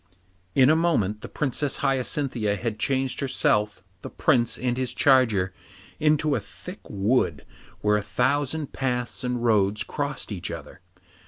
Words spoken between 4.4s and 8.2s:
and his charger into a thick wood where a